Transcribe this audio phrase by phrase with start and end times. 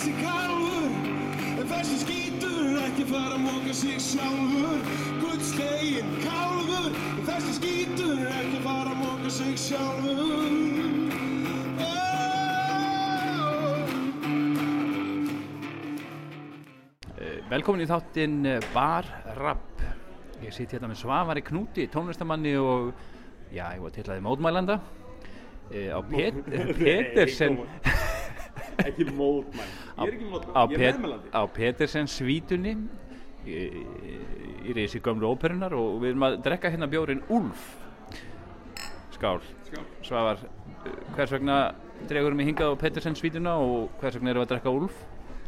[0.00, 0.84] þessi kalfur
[1.60, 4.78] En þessi skítur ekki fara að móka sig sjálfur.
[5.20, 10.56] Guðslegin kalfur En þessi skítur ekki fara að móka sig sjálfur.
[17.20, 19.84] Eh, Velkomin í þáttinn eh, Bar Rapp.
[20.40, 22.94] Ég sitt hérna með Svavari Knúti, tónlistamanni og,
[23.52, 24.80] já, ég var til aðeins mótmælanda.
[25.68, 26.40] Eh, Á Pet
[26.80, 28.10] Petersen, ekki ég er
[28.88, 29.68] ekki mótmæl,
[30.00, 30.98] á, er Pet,
[31.36, 32.74] á Petersen svítunni
[33.44, 33.60] í,
[34.64, 37.66] í reysi gömlu óperunar og við erum að drekka hérna bjórin Úlf.
[39.14, 39.40] Skál.
[39.68, 39.84] Skál.
[40.06, 40.42] Svavar,
[41.14, 41.60] hvers vegna
[42.08, 45.00] dregurum við hingað á Petersen svítuna og hvers vegna erum við að drekka Úlf?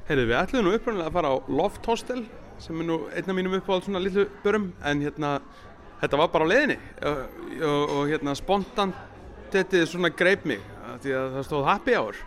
[0.08, 2.24] Heyrðu, við ætlum nú upprænlega að fara á Loft Hostel
[2.62, 5.36] sem er nú einn af mínum uppáhald svona lillu börum en hérna,
[6.02, 6.76] þetta var bara á leiðinni
[7.08, 7.22] og,
[7.62, 8.98] og, og hérna spontant
[9.52, 10.60] þetta svona greip mig
[11.02, 12.20] því að það stóð happy hour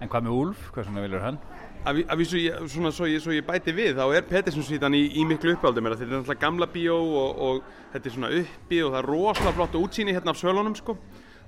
[0.00, 0.64] En hvað með Úlf?
[0.74, 1.38] Hvers vegna viljur hann?
[1.86, 5.04] að, ví- að vísu, ég, svona svo svo ég bæti við þá er Pettersson-svítan í,
[5.20, 7.60] í miklu uppáldi mér þetta er náttúrulega gamla bíó og, og
[7.92, 10.96] þetta er svona uppi og það er rosalega flott útsýni hérna af sölunum sko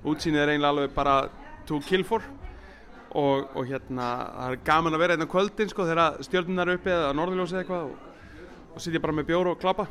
[0.07, 1.17] útsýnið er eiginlega alveg bara
[1.67, 2.23] to kill for
[3.19, 4.07] og, og hérna
[4.39, 7.89] það er gaman að vera hérna kvöldin sko þegar stjórnunar uppi eða norðurljósi eða eitthvað
[7.89, 7.97] og,
[8.77, 9.89] og sitja bara með bjór og klappa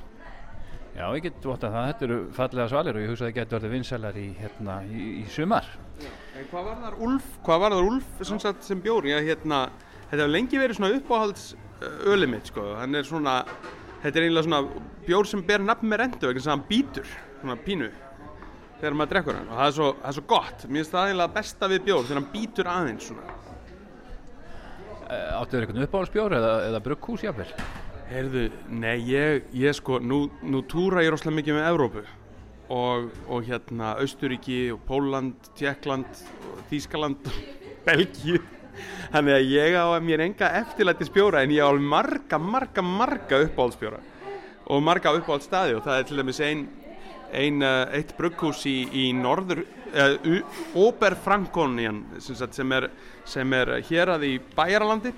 [0.97, 3.59] Já, ég get votta það, þetta eru fallega svalir og ég hugsa að það getur
[3.59, 5.67] verið vinsælar í, hérna, í, í sumar.
[6.33, 6.97] En hvað var þar
[7.45, 9.05] hvað var þar Úlf sem, sagt, sem bjór?
[9.05, 9.59] Já, hérna,
[10.07, 11.45] þetta hefur lengi verið svona uppáhalds
[12.09, 12.65] ölið mitt, sko.
[12.79, 13.37] Hann er svona,
[14.01, 17.61] þetta er eiginlega svona bjór sem ber nafn með rendu, þess að hann býtur, svona
[17.67, 17.93] pínu,
[18.81, 19.49] þegar maður drekkur hann.
[19.51, 22.07] Og það er svo, það er svo gott, mér finnst það eiginlega besta við bjór,
[22.07, 23.41] þegar hann býtur aðeins svona.
[25.07, 27.53] Áttu þér eitthvað uppáhaldsbjór eða, eða brugghús jáfnvel?
[28.08, 32.03] Heyrðu, nei, ég, ég sko, nú, nú túra ég rosalega mikið með Evrópu
[32.72, 36.22] og, og hérna Austuríki og Póland, Tjekkland,
[36.53, 37.27] og Þískaland,
[37.88, 38.39] Belgíu.
[39.11, 42.86] Þannig að ég á að mér enga eftirlæti spjóra en ég á alveg marga, marga,
[42.86, 43.99] marga uppáhaldsspjóra
[44.71, 46.64] og marga uppáhaldsstaði og það er til dæmis ein,
[47.36, 50.39] ein, uh, eitt brugghús í, í norður, uh,
[50.80, 52.87] Oberfrankonian sem, sem, er,
[53.43, 55.11] er hér að í Bæjaralandi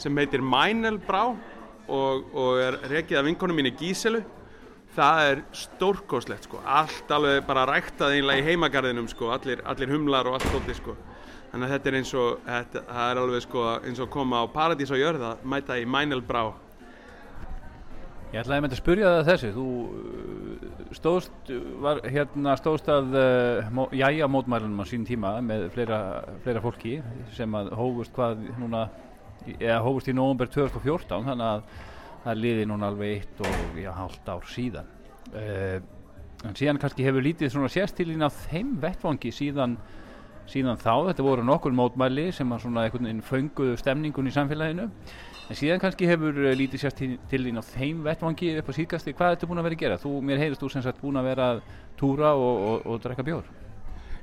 [0.00, 1.28] sem heitir Mænelbrá
[1.90, 4.22] og, og er rekið af vinkonu mínu Gíselu.
[4.94, 6.62] Það er stórkoslegt sko.
[6.66, 9.30] Allt alveg bara ræktað einlega í heimagarðinum sko.
[9.34, 10.96] Allir, allir humlar og allt stótti sko.
[11.50, 14.42] Þannig að þetta er eins og þetta, það er alveg sko eins og að koma
[14.42, 16.44] á paradís á jörða mæta í Mænelbrá.
[18.30, 21.48] Ég ætlaði með að spyrja það þessu, þú uh, stóðst,
[21.82, 25.98] var, hérna, stóðst að uh, mó, jæja mótmælunum á sín tíma með fleira,
[26.44, 26.92] fleira fólki
[27.34, 28.84] sem að hófust hvað núna,
[29.58, 31.62] eða hófust í nóvumber 2014 þannig að
[32.24, 34.92] það liði núna alveg eitt og já, hálft ár síðan.
[35.30, 35.78] Uh,
[36.44, 39.78] en síðan kannski hefur lítið svona sérstílin á þeim vettvangi síðan,
[40.50, 44.88] síðan þá, þetta voru nokkur mótmæli sem að svona einhvern veginn fönguðu stemningun í samfélaginu
[45.50, 48.72] En síðan kannski hefur uh, lítið sérst til, til þín á þeim vettvangi upp á
[48.76, 49.96] síðkasti, hvað ertu búin að vera að gera?
[49.98, 51.62] Þú, mér heyrist þú sem sagt búin að vera að
[51.98, 53.48] túra og, og, og drekka bjór.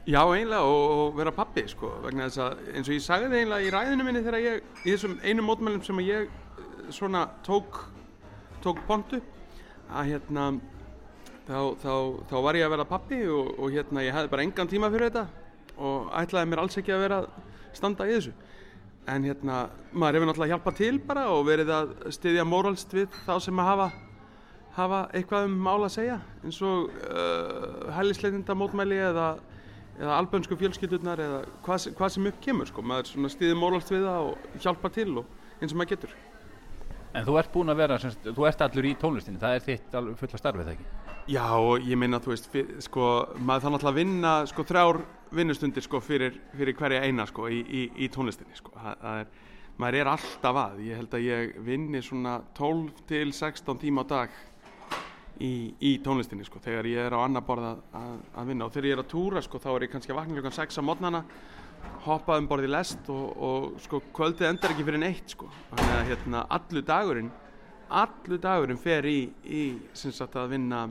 [0.07, 3.65] Já, eiginlega, og, vera pappi, sko, vegna þess að eins og ég sagði það eiginlega
[3.65, 7.81] í ræðinu minni þegar ég, í þessum einu mótmælum sem ég eh, svona tók,
[8.63, 9.19] tók pontu,
[9.91, 10.45] að hérna,
[11.49, 11.91] þá, þá,
[12.29, 15.11] þá var ég að vera pappi og, og hérna, ég hefði bara engan tíma fyrir
[15.11, 15.25] þetta
[15.75, 17.19] og ætlaði mér alls ekki að vera
[17.75, 18.33] standa í þessu.
[19.11, 19.59] En hérna,
[19.91, 23.71] maður hefur náttúrulega hjálpað til bara og verið að styðja móralst við þá sem að
[23.73, 23.91] hafa
[24.77, 29.29] hafa eitthvað um mál að segja eins og uh, hælisleitinda mótmæli eða,
[29.97, 32.85] eða albönsku fjölskyldurnar eða hvað, hvað sem upp kemur sko.
[32.85, 36.17] maður svona stiði móralst við það og hjálpa til og eins og maður getur
[37.17, 39.63] En þú ert búin að vera, sem sagt, þú ert allur í tónlistinni, það er
[39.65, 40.87] þitt fulla starfið það ekki?
[41.33, 43.07] Já og ég meina þú veist fyr, sko,
[43.39, 44.99] maður þarf náttúrulega að vinna sko, þrjár
[45.39, 48.75] vinnustundir sko, fyrir, fyrir hverja eina sko, í, í, í tónlistinni sko.
[48.75, 49.31] það, það er,
[49.81, 54.11] maður er alltaf að ég held að ég vinni svona 12 til 16 tíma á
[54.13, 54.37] dag
[55.43, 58.67] í, í tónlistinni sko, þegar ég er á annar borð að, að, að vinna.
[58.67, 60.79] Og þegar ég er að túra sko, þá er ég kannski að vakna klukkan 6
[60.79, 61.23] á mótnana
[62.07, 65.49] hoppa um borð í lest og, og sko, kvöldið endar ekki fyrir neitt sko.
[65.71, 67.33] þannig að hérna, allur dagurinn
[67.87, 69.61] allur dagurinn fer í, í
[69.95, 70.87] sagt að vinna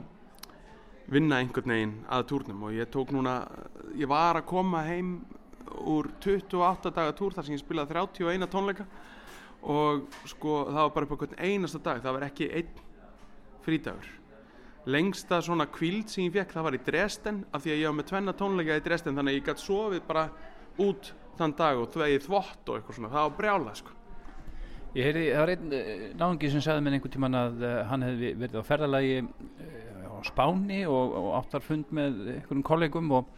[1.07, 2.63] vinna einhvern veginn að túrnum.
[2.67, 3.39] Og ég tók núna,
[3.95, 5.19] ég var að koma heim
[5.87, 8.87] úr 28 daga túr þar sem ég spilaði 31 tónleika.
[9.67, 12.83] Og sko það var bara upp á hvern einasta dag, það var ekki einn
[13.65, 14.13] frídagur
[14.87, 17.97] lengsta svona kvíld sem ég fekk það var í Dresden af því að ég var
[17.97, 20.25] með tvenna tónleika í Dresden þannig að ég gætt sofið bara
[20.83, 23.11] út þann dag og þvegið þvott og eitthvað svona.
[23.13, 23.93] Það var brjála sko.
[24.97, 28.05] Ég heyrði, það var einn uh, náðungi sem sagði mér einhvern tíman að uh, hann
[28.07, 33.29] hefði verið á ferðalagi uh, á Spáni og, og áttar fund með einhverjum kollegum og,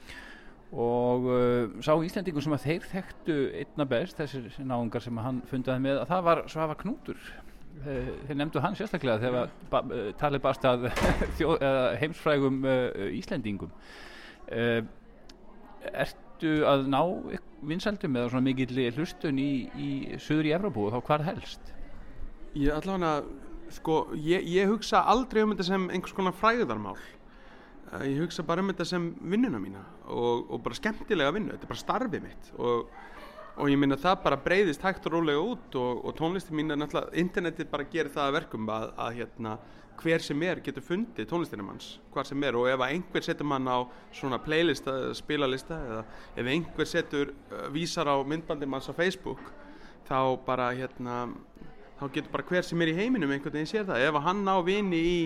[0.72, 5.84] og uh, sá Íslendingur sem að þeir þekktu einna best, þessir náungar sem hann fundaði
[5.90, 7.19] með, að það var Svafa Knútur
[7.83, 10.87] þeir, þeir nefndu hann sérstaklega þegar ba uh, talið barst að
[12.01, 13.73] heimsfrægum uh, Íslendingum.
[15.89, 17.01] Ertu að ná
[17.69, 19.89] vinsaldum eða svona mikill hlustun í, í
[20.21, 21.73] söður í Evrópu og þá hvar helst?
[22.57, 23.21] Ég allavega,
[23.75, 26.97] sko, ég, ég hugsa aldrei um þetta sem einhvers konar fræðarmál
[27.89, 29.81] Eh, ég hugsa bara um þetta sem vinnuna mína
[30.13, 32.91] og, og bara skemmtilega vinnu, þetta er bara starfið mitt og,
[33.57, 36.80] og ég minna það bara breyðist hægt og rólega út og, og tónlistin mín er
[36.80, 39.56] náttúrulega, internetið bara gerir það að verkum að, að hérna,
[40.00, 42.56] hver sem er getur fundið tónlistinum hans, hvað sem er.
[42.56, 43.84] Og ef einhver setur mann á
[44.16, 46.04] svona playlista eða spilalista eða
[46.40, 49.42] ef einhver setur uh, vísar á myndbandum hans á Facebook
[50.07, 51.25] þá bara hérna
[52.00, 54.56] þá getur bara hver sem er í heiminum einhvern veginn sér það, ef hann ná
[54.63, 55.18] vini í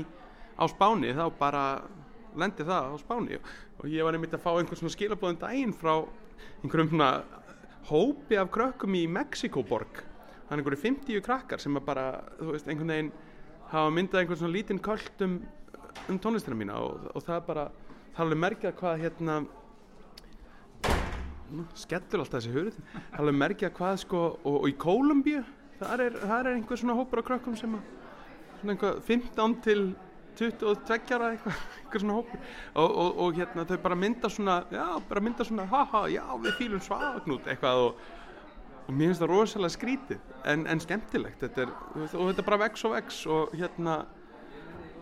[0.58, 1.66] á spáni þá bara
[2.38, 3.40] lendi það á Spáni.
[3.82, 5.94] Og ég var einmitt að fá einhvern svona skilabóðum daginn frá
[6.64, 7.10] einhverjum svona
[7.90, 10.04] hópi af krökkum í Mexikoborg
[10.54, 12.06] er einhverju 50 krakkar sem að bara,
[12.38, 13.12] þú veist, einhvern veginn
[13.72, 15.40] hafa myndað einhvern svona lítinn köld um,
[16.12, 17.66] um tónlistina mína og, og það er bara
[18.14, 19.40] það er alveg merkjað hvað hérna
[21.78, 22.78] skellur alltaf þessi hurð.
[22.94, 25.44] Það er alveg merkjað hvað sko og, og í Kólumbíu
[25.80, 27.88] það er, er einhver svona hópur af krökkum sem að
[28.60, 29.86] svona einhver 15 til
[30.40, 32.44] 22 ára eitthvað, eitthvað svona hópur.
[32.74, 36.60] Og, og, og hérna þau bara mynda svona já, bara mynda svona, haha, já við
[36.60, 38.04] fýlum svagnút eitthvað og,
[38.84, 41.40] og mér finnst það rosalega skrítið en, en skemmtilegt.
[41.44, 44.04] Þetta er, og þetta er bara vex og vex og hérna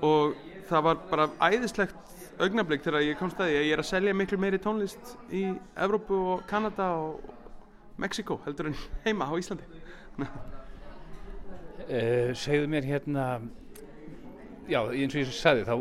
[0.02, 0.40] og
[0.70, 4.60] það var bara æðislegt augnablík þegar ég kom staði ég er að selja miklu meiri
[4.62, 5.44] tónlist í
[5.78, 7.22] Evrópu og Kanada og
[8.02, 9.68] Mexiko heldur en heima á Íslandi.
[11.86, 13.26] Uh, Segðu mér hérna
[14.72, 15.76] já, eins og ég sagði, þá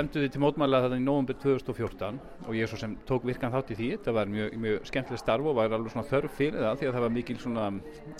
[0.00, 3.78] emduði til mótmæla þetta í nógumbyr 2014 og ég svo sem tók virkan þátt í
[3.78, 6.88] því, þetta var mjög, mjög skemmtileg starf og var alveg svona þörf fyrir það því
[6.88, 7.68] að það var mikil svona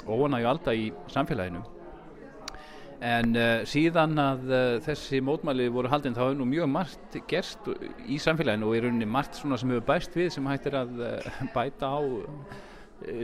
[0.09, 1.65] óanægju alda í samfélaginu.
[3.05, 7.67] En uh, síðan að uh, þessi mótmæli voru haldinn þá hefur nú mjög margt gerst
[8.09, 11.35] í samfélaginu og í rauninni margt svona sem hefur bæst við sem hættir að uh,
[11.57, 12.01] bæta á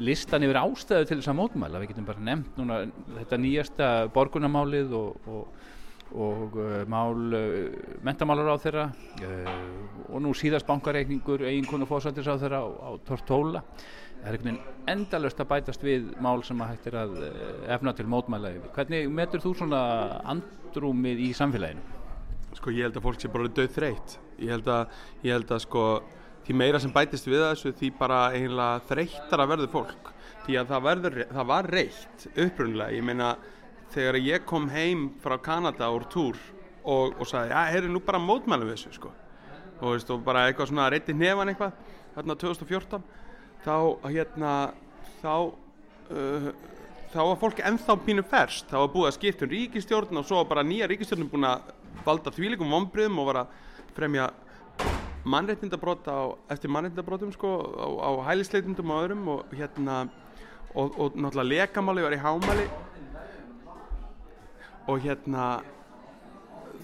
[0.02, 1.80] listan yfir ástæðu til þess að mótmæla.
[1.80, 2.82] Við getum bara nefnt núna
[3.22, 5.70] þetta nýjasta borgunamálið og, og
[6.10, 7.70] og uh, mál uh,
[8.06, 9.50] mentamálar á þeirra uh,
[10.10, 14.90] og nú síðast bankareikningur eiginkonu fósættis á þeirra á, á Tortóla það er einhvern veginn
[14.94, 17.14] endalust að bætast við mál sem að hættir að
[17.72, 18.72] efna til mótmæla yfir.
[18.74, 19.84] Hvernig metur þú svona
[20.28, 21.86] andrúmið í samfélaginu?
[22.58, 25.62] Sko ég held að fólk sé bara döð þreytt ég held að, ég held að
[25.66, 25.84] sko
[26.46, 30.12] því meira sem bætist við þessu því bara eiginlega þreyttar að verður fólk
[30.46, 33.34] því að það, verður, það var reitt upprunlega, ég meina
[33.94, 36.38] þegar ég kom heim frá Kanada úr túr
[36.84, 39.12] og, og sagði, já, heyrðu nú bara mótmælum þessu, sko.
[39.80, 41.76] Og, veist, og bara eitthvað svona reytti nefan eitthvað
[42.16, 43.02] hérna 2014
[43.64, 43.76] þá,
[44.10, 44.52] hérna,
[45.22, 46.50] þá uh,
[47.10, 50.44] þá var fólk ennþá pínu ferst, þá var búið að skipta um ríkistjórn og svo
[50.46, 51.72] bara nýja ríkistjórn búin að
[52.06, 53.56] valda þvílikum vonbriðum og var að
[53.96, 54.28] fremja
[55.30, 56.14] mannreitindabróta
[56.52, 59.96] eftir mannreitindabrótum sko á, á hælisleitundum og öðrum og hérna
[60.74, 62.68] og, og náttúrulega lekamáli var í hámáli
[64.90, 65.48] og hérna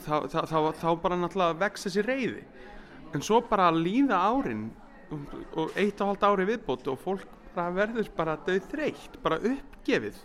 [0.05, 2.45] þá, þá, þá, þá bara náttúrulega vex þessi reyði
[3.15, 4.69] en svo bara líða árin
[5.57, 10.17] og eitt og halvt ári viðbót og fólk bara verður bara döð þreytt, bara uppgefið.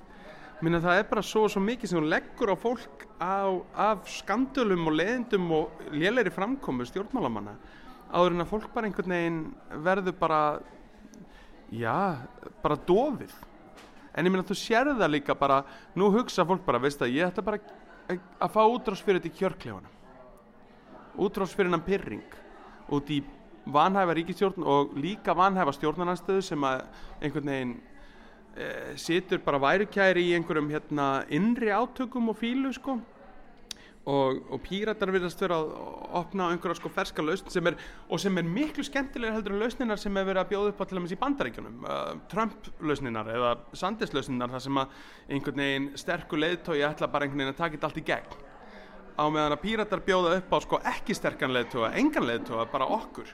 [0.62, 4.90] Minna það er bara svo svo mikið sem hún leggur á fólk á, af skandölum
[4.92, 7.56] og leðendum og lélæri framkomu stjórnmálamanna
[8.12, 9.40] áður en að fólk bara einhvern veginn
[9.86, 10.42] verður bara
[11.72, 12.28] já,
[12.62, 13.34] bara dofið.
[14.12, 15.62] En ég minna þú sérðu það líka bara
[15.96, 17.81] nú hugsa fólk bara, veist það, ég ætla bara að
[18.52, 19.92] fá útrás fyrir þetta í kjörklefana
[21.22, 22.36] útrás fyrir hennan pyrring
[22.92, 23.22] út í
[23.72, 26.84] vanhæfa ríkistjórn og líka vanhæfa stjórnarnarstöðu sem að
[27.22, 27.74] einhvern veginn
[28.56, 28.68] e,
[29.00, 32.98] situr bara værukæri í einhverjum hérna innri átökum og fílu sko
[34.10, 35.74] og, og píratar virðast vera að
[36.18, 37.76] opna einhverja sko ferska lausn sem er,
[38.10, 40.86] og sem er miklu skemmtilega heldur en lausninar sem hefur verið að bjóða upp á
[40.86, 41.84] til dæmis í bandaríkjunum.
[41.86, 44.98] Uh, Trump lausninar eða Sanders lausninar þar sem að
[45.30, 48.36] einhvern veginn sterku leiðtói ætla bara einhvern veginn að taka þetta allt í gegn.
[49.22, 53.30] Á meðan að píratar bjóða upp á sko ekki sterkan leiðtóa, engan leiðtóa, bara okkur.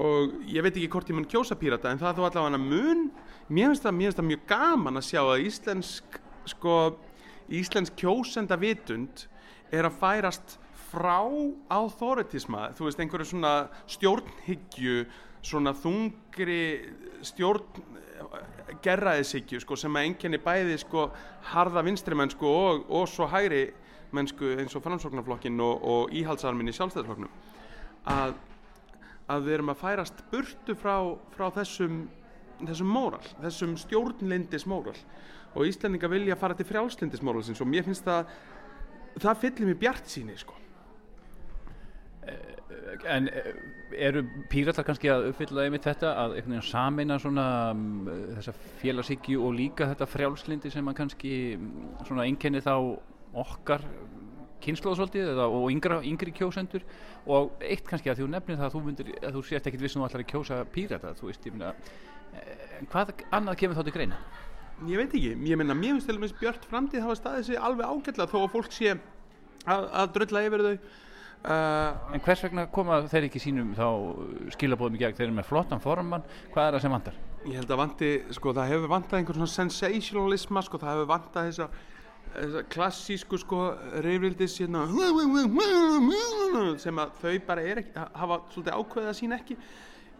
[0.00, 3.08] Og ég veit ekki hvort ég mun kjósa pírata en það þó allavega mun.
[3.48, 6.20] Mér finnst það, það mjög gaman að sjá að íslensk
[6.52, 6.74] sko,
[7.48, 9.24] íslensk kjósenda vitund
[9.70, 10.56] er að færast
[10.90, 11.22] frá
[11.70, 13.54] authoritisma, þú veist, einhverju svona
[13.90, 15.04] stjórnhyggju,
[15.46, 16.62] svona þungri
[17.26, 17.84] stjórn
[18.84, 21.08] gerraðishyggju, sko, sem að enginni bæði, sko,
[21.52, 23.70] harða vinstri mennsku og, og svo hægri
[24.16, 27.30] mennsku eins og framsóknarflokkin og, og íhaldsarminn í sjálfstæðarflokknum
[28.10, 28.34] að,
[29.30, 30.96] að við erum að færast burtu frá,
[31.36, 32.02] frá þessum,
[32.64, 34.96] þessum móral, þessum stjórnlindis móral
[35.54, 38.30] og Íslendinga vilja fara til frjálslindis móralsins og mér finnst það,
[39.22, 40.56] það fyllir mér bjart síni sko.
[43.08, 43.52] En eh,
[44.06, 44.22] eru
[44.52, 46.36] píratar kannski að uppfylla einmitt þetta að
[46.68, 52.62] samina svona um, þessa félagsíkju og líka þetta frjálslindi sem að kannski mm, svona einkenni
[52.64, 52.74] þá
[53.40, 53.86] okkar
[54.60, 56.84] kynnslóðsvöldið eða og yngra, yngri kjósendur
[57.30, 60.04] og eitt kannski að þú nefnir það að þú myndir að þú sést ekkit vissum
[60.04, 61.72] að þú ætlar að kjósa pírata þú veist, ég meina
[62.78, 64.20] en hvað annað kemur þá til greina?
[64.88, 67.84] Ég veit ekki, ég meina mér finnst til dæmis bjart framtíð hafa staðið sig alveg
[67.84, 70.76] ágætlega þó að fólk sé að, að drölla yfir þau.
[71.40, 73.86] Uh, en hvers vegna koma þeir ekki sínum þá
[74.56, 77.20] skilabóðum í gegn, þeir eru með flottan formann, hvað er það sem vantar?
[77.44, 81.50] Ég held að vanti, sko það hefur vantað einhvern svona sensationalisma, sko það hefur vantað
[81.50, 81.68] þessa,
[82.38, 83.62] þessa klassísku sko
[84.04, 84.86] reyfrildis hérna
[86.80, 89.60] sem að þau bara er ekki, hafa svolítið ákveðið að sína ekki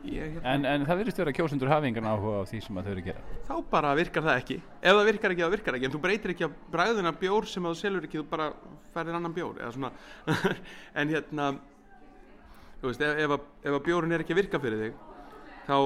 [0.00, 0.54] Ég, hérna.
[0.54, 3.24] en, en það virðist vera kjósundur hafingan áhuga á því sem þau eru að gera.
[3.48, 4.60] Þá bara virkar það ekki.
[4.80, 5.88] Ef það virkar ekki, þá virkar ekki.
[5.90, 8.46] En þú breytir ekki á bræðina bjór sem þú selur ekki, þú bara
[8.94, 9.60] færðir annan bjór
[11.00, 11.50] en hérna
[12.82, 14.94] veist, ef, ef, ef að bjórin er ekki að virka fyrir þig
[15.66, 15.76] þá,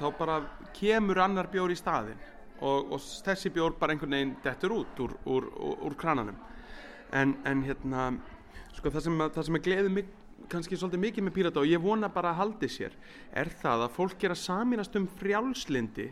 [0.00, 0.38] þá bara
[0.76, 2.20] kemur annar bjór í staðin
[2.60, 6.36] og, og þessi bjór bara einhvern veginn dettur út úr, úr, úr, úr krananum
[7.14, 8.10] en, en hérna
[8.74, 10.12] sko, það sem, það sem er gleðið mig
[10.52, 12.94] kannski svolítið mikið með pírata og ég vona bara að haldi sér
[13.32, 16.10] er það að fólk gera saminast um frjálslindi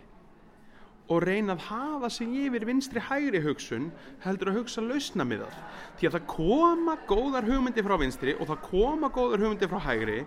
[1.12, 3.91] og reyna að hafa sig yfir vinstri hægri hugsun
[4.23, 5.59] heldur að hugsa lausna með það
[5.99, 10.19] því að það koma góðar hugmyndi frá vinstri og það koma góðar hugmyndi frá hægri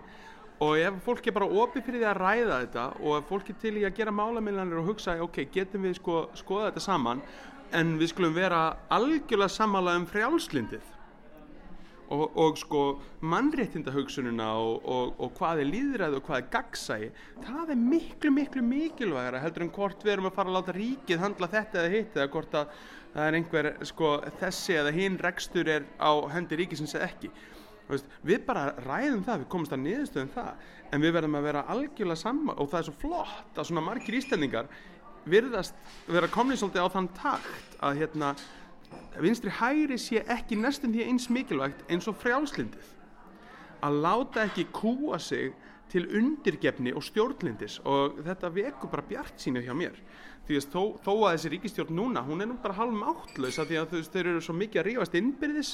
[0.66, 3.60] og ef fólk er bara opið fyrir því að ræða þetta og ef fólk er
[3.64, 7.24] til í að gera málamillanir og hugsa ok, getum við sko skoða þetta saman
[7.76, 8.62] en við skulum vera
[8.94, 10.94] algjörlega samála um frjálslindið
[12.14, 12.82] og, og sko
[13.26, 17.10] mannréttindahugsununa og, og, og hvað er líðræði og hvað er gagsægi
[17.48, 21.24] það er miklu miklu mikilvægara heldur en hvort við erum að fara að láta ríkið
[21.24, 22.78] handla þetta eða hitt eða hvort að
[23.16, 27.30] það er einhver sko þessi eða hinn rekstur er á hendi ríkisins eða ekki.
[27.86, 31.64] Veist, við bara ræðum það, við komumst að niðurstöðum það en við verðum að vera
[31.70, 34.70] algjörlega saman og það er svo flott að svona margir ístendingar
[35.30, 35.78] virðast
[36.10, 38.32] vera komnið svolítið á þann takt að hérna
[39.22, 42.92] vinstri hægri sé ekki næstum því eins mikilvægt eins og frjálslindið
[43.86, 45.54] að láta ekki kúa sig
[45.92, 49.98] til undirgefni og stjórnlindis og þetta vekur bara bjart sínu hjá mér.
[50.46, 53.72] Því að þó, þó að þessi ríkistjórn núna hún er nú bara halv máttlaus að
[53.72, 55.72] því að þau, eru svo mikið að rífast innbyrðis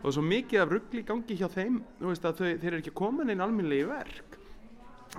[0.00, 3.44] og svo mikið af ruggli gangi hjá þeim veist, þau, þeir eru ekki komin einn
[3.44, 4.38] alminlegi verk.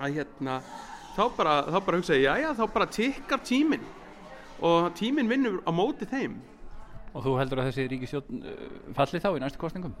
[0.00, 0.58] Að hérna
[1.16, 3.84] þá bara, þá bara hugsa ég, já já þá bara tikkar tíminn.
[4.62, 6.40] Og tíminn vinnur á móti þeim
[7.12, 8.66] Og þú heldur að þessi ríkistjórn uh,
[8.96, 9.96] falli þá í næstu kostningum?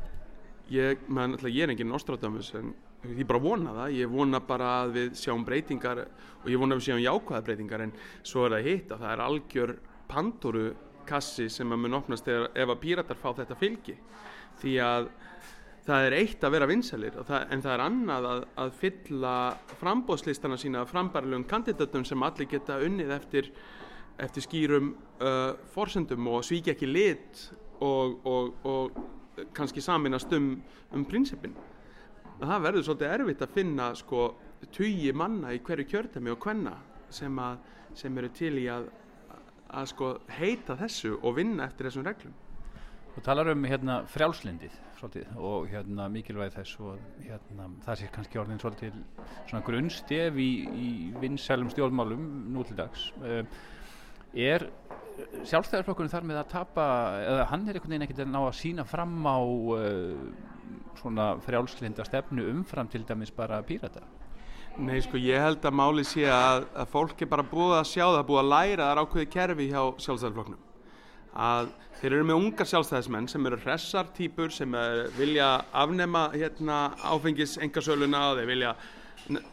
[0.72, 2.70] Ég, man, alltaf, ég er enginn Nostradamus en
[3.10, 6.80] ég bara vona það, ég vona bara að við sjáum breytingar og ég vona að
[6.80, 7.92] við sjáum jákvæða breytingar en
[8.22, 9.74] svo er það hitt að það er algjör
[10.12, 10.64] pandoru
[11.08, 13.96] kassi sem að mun opnast ef að píratar fá þetta fylgi
[14.62, 15.10] því að
[15.82, 19.36] það er eitt að vera vinsalir það, en það er annað að, að fylla
[19.80, 23.50] frambóðslistana sína frambarilegum kandidatum sem allir geta unnið eftir
[24.20, 24.92] eftir skýrum
[25.22, 27.42] uh, forsendum og svíkja ekki lit
[27.80, 30.54] og, og, og kannski saminast um,
[30.92, 31.54] um prinsipin.
[32.42, 34.22] Það verður svolítið erfitt að finna sko
[34.74, 36.76] tugi manna í hverju kjörtami og hvenna
[37.12, 37.38] sem,
[37.98, 38.88] sem eru til í að,
[39.70, 42.34] að sko heita þessu og vinna eftir þessum reglum.
[43.12, 48.40] Þú talar um hérna frjálslindið svolítið og hérna mikilvæg þess og hérna það sé kannski
[48.40, 50.90] orðin svolítið grunnstef í, í
[51.20, 52.22] vinsælum stjórnmálum
[52.54, 53.10] nú til dags.
[53.20, 53.42] Uh,
[54.32, 54.66] er
[55.48, 56.86] sjálfstæðarflokkurinn þar með að tapa
[57.20, 60.24] eða hann er einhvern veginn ekkert að ná að sína fram á uh,
[61.00, 64.04] svona frjálslinda stefnu umfram til dæmis bara pírata?
[64.80, 68.04] Nei sko ég held að máli sé að, að fólk er bara búið að sjá
[68.06, 70.68] það búið að læra þar ákveði kerfi hjá sjálfstæðarflokknum
[71.32, 71.70] að
[72.00, 77.56] þeir eru með ungar sjálfstæðismenn sem eru hressar týpur sem er, vilja afnema hérna, áfengis
[77.62, 78.74] engasöluna og þeir vilja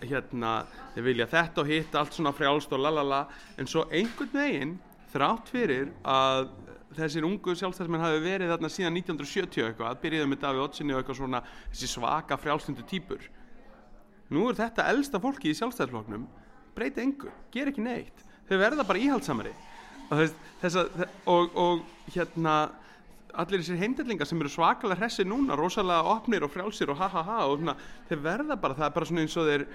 [0.04, 0.54] hérna,
[0.96, 3.26] þeir vilja þetta og hitt allt svona frjálst og lalala
[3.60, 4.76] en svo einhvern veginn
[5.14, 6.50] þrátt fyrir að
[6.98, 11.02] þessir ungu sjálfstæðismenn hafi verið þarna síðan 1970 eitthvað, að byrjaði með Daví Otsinni og
[11.02, 13.22] eitthvað svona þessi svaka frjálstundu týpur.
[14.34, 16.26] Nú er þetta elsta fólki í sjálfstæðisfloknum
[16.76, 18.26] breyti engu, ger ekki neitt.
[18.50, 19.54] Þau verða bara íhaldsamari
[20.10, 20.78] og, þess,
[21.30, 22.56] og, og hérna
[23.34, 27.24] allir þessir heimdellingar sem eru svakalega hressi núna, rosalega opnir og frjálsir og ha ha
[27.24, 27.76] ha og svona,
[28.10, 29.66] þeir verða bara, það er bara svona eins og þeir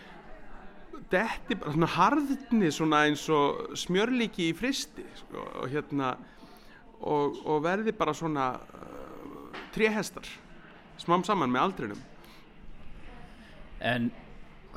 [1.12, 6.14] detti bara svona harðni svona eins og smjörlíki í fristi sko, og hérna
[7.04, 10.26] og, og verði bara svona uh, tréhestar
[11.02, 12.02] smám saman með aldrinum.
[13.84, 14.10] En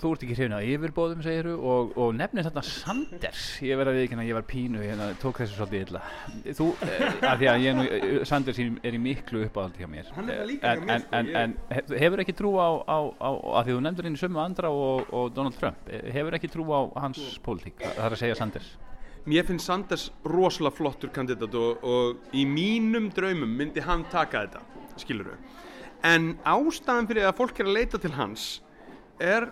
[0.01, 3.44] þú ert ekki hrifin að yfirbóðum segiru og, og nefnir þarna Sanders.
[3.66, 6.01] Ég verði að viðkynna að ég var pínu hérna, tók þessu svolítið illa.
[6.60, 10.12] Þú, eh, að því að nú, eh, Sanders er í miklu uppáhaldi hjá mér.
[10.18, 13.84] En, en, sko, en, en hef- hefur ekki trú á, á, á að því þú
[13.88, 15.77] nefndir henni sömu andra og, og Donald Trump.
[15.89, 18.74] Eh, hefur ekki trú á hans pólitík það er að segja Sanders?
[19.27, 24.62] Mér finnst Sanders rosalega flottur kandidat og, og í mínum draumum myndi hann taka þetta,
[25.01, 25.56] skilur við.
[26.08, 28.46] En ástæðan fyrir að fólk er að leita til hans
[29.20, 29.50] er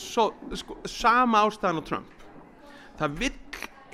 [0.00, 2.26] svo, sko, sama ástæðan á Trump.
[2.98, 3.38] Það vill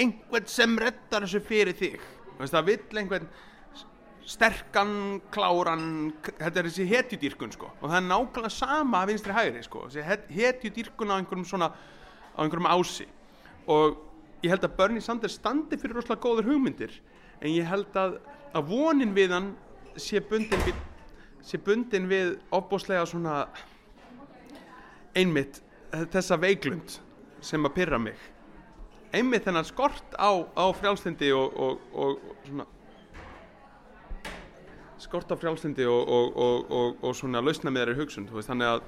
[0.00, 2.00] einhvern sem reddar þessu fyrir þig.
[2.40, 3.28] Það vill einhvern
[4.30, 4.92] sterkan,
[5.34, 7.70] kláran, þetta er þessi hetjudýrkun sko.
[7.80, 9.86] Og það er nákvæmlega sama vinstri hægri sko.
[9.88, 11.72] Þessi het- hetjudýrkun á einhverjum svona,
[12.36, 13.06] á einhverjum ási.
[13.66, 13.96] Og
[14.42, 16.92] ég held að Bernie Sanders standi fyrir rosalega góður hugmyndir
[17.40, 18.20] en ég held að,
[18.54, 19.56] að vonin við hann
[19.96, 20.74] sé bundin við,
[21.42, 23.48] sé bundin við ofbóðslega svona
[25.16, 26.98] einmitt þessa veiklund
[27.44, 28.18] sem að pyrra mig.
[29.12, 32.66] Einmitt þennan skort á, á frjálslindi og, og, og, svona
[35.00, 36.36] skort á frjálslindi og, og,
[37.16, 38.84] svona lausna með þeirri hugsun veist, þannig að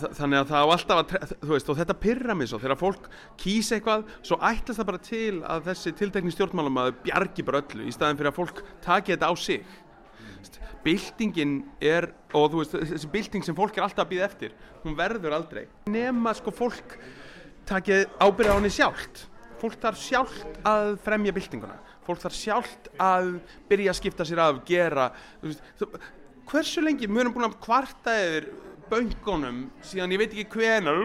[0.00, 2.80] þa- þannig að það á alltaf að, þú veist, og þetta pyrra mig svo, þegar
[2.80, 3.08] fólk
[3.42, 7.92] kýs eitthvað, svo ætlast það bara til að þessi tiltekni stjórnmálamaður bjargi bara öllu, í
[7.94, 9.66] staðin fyrir að fólk taki þetta á sig
[10.84, 14.96] byltingin er, og þú veist, þessi bylting sem fólk er alltaf að býða eftir, hún
[14.98, 15.66] verður aldrei.
[15.92, 16.96] Nema sko fólk
[17.68, 19.26] taki ábyrða á henni sjálft.
[19.60, 21.76] Fólk þarf sjálft að fremja byltinguna.
[22.06, 23.34] Fólk þarf sjálft að
[23.68, 25.10] byrja að skipta sér af, gera
[25.44, 25.62] veist,
[26.50, 28.48] hversu lengi, við erum búin að kvarta yfir
[28.90, 30.96] böngunum síðan ég veit ekki hvenar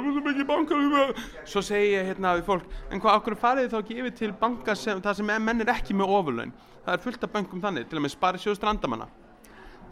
[1.45, 4.75] svo segi ég hérna við fólk en hvað, okkur farið þá ekki yfir til banka
[4.79, 6.55] sem, það sem menn er ekki með ofurlaun
[6.85, 9.07] það er fullt af bönkum þannig, til og með spari sjóð strandamanna.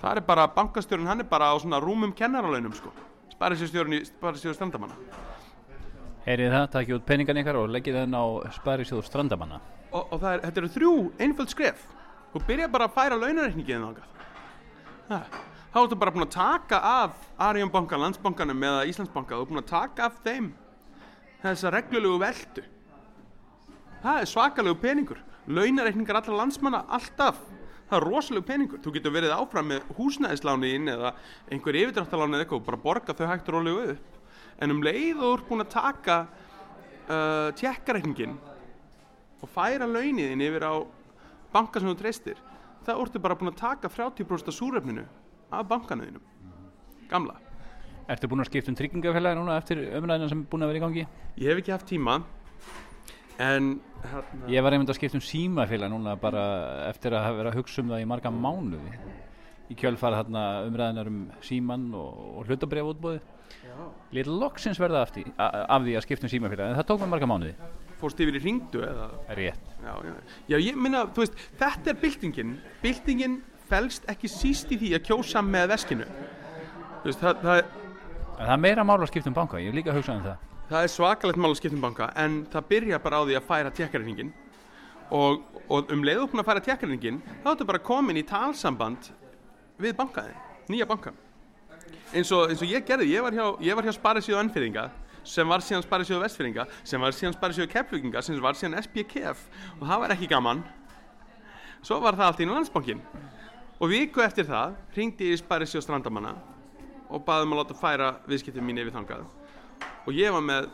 [0.01, 2.93] Það er bara, bankastjórun hann er bara á svona rúmum kennaralaunum sko.
[3.33, 4.97] Spari sjóð spari sjóð strandamanna.
[6.23, 8.23] Heyrið það, takið út peningan ykkar og leggið þenn á
[8.55, 9.57] sparisjóð strandamanna.
[9.91, 11.81] Og, og er, þetta eru þrjú einföld skref.
[12.31, 15.41] Þú byrja bara að færa launareikningið þangað.
[15.73, 19.71] Þá ertu bara búin að taka af Arjónbanka, Landsbankanum eða Íslandsbanka þú er búin að
[19.71, 20.51] taka af þeim
[21.43, 22.63] þessa reglulegu veldu
[24.03, 27.41] það er svakalegu peningur launareikningar allra landsmanna alltaf.
[27.89, 28.81] Það er rosalegu peningur.
[28.81, 31.13] Þú getur verið áfram með húsnæðislániðin eða
[31.51, 34.17] einhver yfirdráttaláni eða eitthvað og bara borga þau hægt rólegu upp.
[34.63, 38.39] En um leið og þú ert búin að taka uh, tjekkareikningin
[39.43, 40.73] og færa launiðin yfir á
[41.53, 42.39] banka sem þú treystir
[42.85, 45.05] það ertu bara búin að taka 30% af súrefninu
[45.53, 46.23] af bankanuðinum
[47.09, 47.37] gamla.
[48.11, 50.83] Ertu búin að skipta um tryggingafélagi núna eftir umræðina sem er búin að vera í
[50.83, 51.05] gangi?
[51.39, 52.19] ég hef ekki haft tíma
[53.41, 53.77] en
[54.11, 56.43] hérna, Ég var einmitt að skipta um símafélag núna bara
[56.89, 58.97] eftir að hafa verið að hugsa um það í marga mánuði.
[59.71, 63.21] Í kjölfara þarna umræðinar um síman og, og hlutabref útbóði
[64.13, 66.99] Lít loksins verða af því, a- af því að skipta um símafélag en það tók
[67.03, 67.53] mig marga mánuði.
[68.01, 69.07] Fórst yfir í ringdu eða?
[69.37, 69.69] Rétt.
[69.83, 70.13] Já, já.
[70.51, 72.51] já, ég minna, þú veist, þetta er byltingin.
[72.83, 73.37] Byltingin
[73.69, 76.05] felst ekki síst í því að kjósa með veskinu.
[77.03, 77.63] Þú veist, það, það,
[78.33, 80.23] En það er meira mál að skipta um banka, ég hef líka að hugsa um
[80.25, 83.37] það það er svakalegt mál að skipta um banka en það byrja bara á því
[83.39, 84.31] að færa tjekkarreikningin
[85.13, 89.11] og, og um leiðu uppn að færa tjekkarreikningin þá ertu bara komin í talsamband
[89.81, 90.39] við bankaðin,
[90.71, 91.13] nýja banka
[92.13, 94.87] eins og, eins og ég gerði ég var hjá, hjá Sparisjóðu Ennfyrðinga
[95.23, 99.45] sem var síðan Sparisjóðu Vestfyrðinga sem var síðan Sparisjóðu Keflvíkinga sem var síðan SBKF
[99.79, 100.63] og það var ekki gaman.
[101.83, 103.03] Svo var það allt í landsbankin
[103.79, 106.35] og viku eftir það ringdi ég í Sparisjóðu Strandamanna
[107.09, 109.25] og baði um að láta færa viðskiptum mín yfir þangað
[110.03, 110.69] og ég var með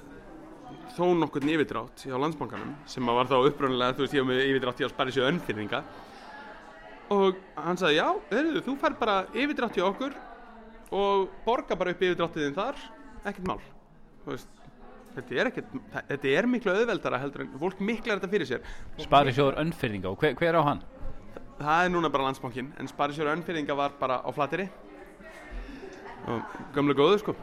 [0.95, 4.83] þó nokkurn yfirdrátt hjá landsbankanum sem var þá uppröndilega, þú veist, ég var með yfirdrátt
[4.83, 5.81] hjá Sparisjóðu Önnfyrðinga
[7.15, 10.15] og hann sagði, já, heyrðu, þú fær bara yfirdrátt hjá okkur
[10.99, 12.85] og borga bara upp yfirdráttið þinn þar
[13.29, 13.59] ekkert mál.
[14.25, 14.61] Veist,
[15.15, 15.73] þetta er ekkert,
[16.11, 18.71] þetta er miklu auðveldara heldur en fólk miklar þetta fyrir sér.
[19.01, 20.85] Sparisjóður önnfyrðinga og hver, hver á hann?
[21.59, 24.69] það er núna bara landsbankin en Sparisjóður Önnfyrðinga var bara á flateri
[26.29, 27.35] og gömlu góðu sko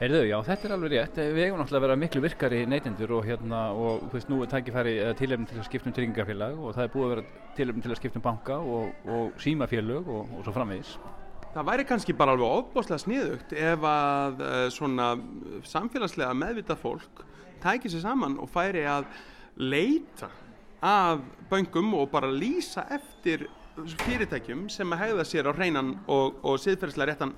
[0.00, 1.18] Heyrðu, já, þetta er alveg rétt.
[1.20, 4.48] Við eigum náttúrulega að vera miklu virkari neytendur og hérna, og þú veist, nú er
[4.48, 7.24] tækifæri eða tilefni til að skipta um tryggingafélag og það er búið að vera
[7.58, 10.94] tilefni til að skipta um banka og, og símafélög og, og svo framvegis.
[11.52, 15.08] Það væri kannski bara alveg ofbáslega sniðugt ef að uh, svona
[15.68, 17.20] samfélagslega meðvitað fólk
[17.60, 19.10] tæki sér saman og færi að
[19.60, 20.30] leita
[20.80, 23.44] af böngum og bara lýsa eftir
[24.06, 27.36] fyrirtækjum sem að hegða sér á hreinan og, og siðferðislega réttan,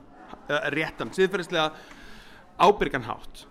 [0.76, 1.98] réttan siðferðislega
[2.58, 3.46] ábyrgan hátt.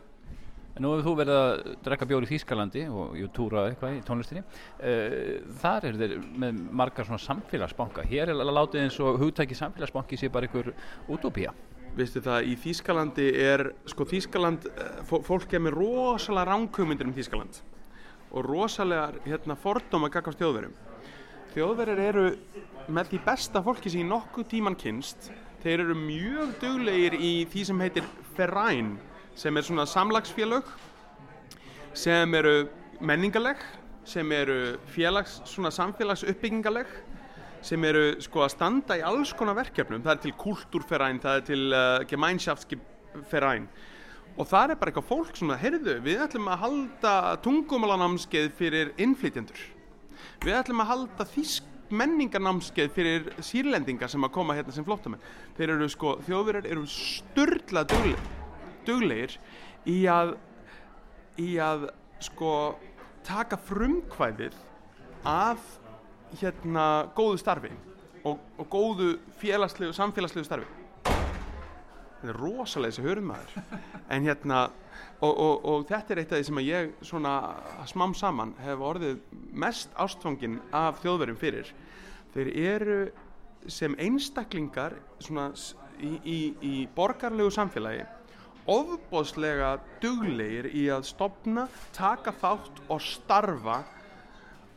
[0.82, 4.42] Nú hefur þú verið að drekka bjór í Þýskalandi og jú túra eitthvað í tónlistinni.
[4.80, 8.06] Uh, þar er þeir með margar svona samfélagsbanka.
[8.08, 10.72] Hér er látið eins og hugtæki samfélagsbanki sé bara einhver
[11.12, 11.52] útópía.
[11.98, 17.14] Vistu það, í Þýskalandi er, sko Þýskaland, eh, fó- fólk er með rosalega ránkugmyndir um
[17.14, 17.60] Þýskaland
[18.32, 20.72] og rosalega hérna, fordóma gagast þjóðverjum.
[21.52, 22.26] Þjóðverjar eru
[22.88, 25.34] með því besta fólki sem í nokkuð tíman kynst.
[25.62, 28.96] Þeir eru mjög duglegir í því sem heitir Verein,
[29.38, 30.66] sem er svona samlagsfélög,
[31.94, 32.56] sem eru
[32.98, 33.62] menningaleg,
[34.08, 36.90] sem eru félags, svona samfélagsuppbyggingaleg,
[37.62, 40.02] sem eru sko að standa í alls konar verkefnum.
[40.02, 43.70] Það er til kultúrferæn, það er til uh, gemeinschaftsferæn
[44.40, 49.60] og það er bara eitthvað fólk svona, heyrðu, við ætlum að halda tungumálanámskeið fyrir innflytjendur.
[50.42, 55.22] Við ætlum að halda þýsk menningarnámskeið fyrir sírlendingar sem að koma hérna sem flóttamenn.
[55.58, 58.26] Þeir eru sko, þjóðverjar eru sturdla duglegir,
[58.88, 59.38] duglegir
[59.90, 60.36] í að,
[61.42, 61.90] í að
[62.22, 62.54] sko
[63.28, 64.58] taka frumkvæðið
[65.28, 65.64] af
[66.42, 66.86] hérna
[67.18, 67.72] góðu starfi
[68.24, 69.10] og, og góðu
[69.42, 70.70] félagslegu, samfélagslegu starfi.
[72.22, 73.54] Þetta er rosalega þessi hörumæður.
[74.14, 74.66] En hérna,
[75.22, 77.34] og, og, og þetta er eitt af því sem ég svona
[77.90, 79.20] smám saman hef orðið
[79.54, 81.70] mest ástfangin af þjóðverjum fyrir.
[82.34, 82.98] Þeir eru
[83.70, 85.52] sem einstaklingar svona
[86.02, 88.08] í, í, í borgarlegu samfélagi
[88.70, 93.80] ofbóðslega duglegir í að stopna, taka þátt og starfa